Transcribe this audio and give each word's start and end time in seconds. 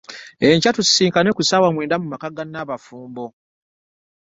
Enkya 0.47 0.75
tudisinkana 0.75 1.29
ku 1.33 1.41
ssaawa 1.43 1.67
mwenda 1.73 1.95
mu 2.01 2.07
maka 2.11 2.27
ga 2.35 2.43
Nnaabafumbo 2.45 3.25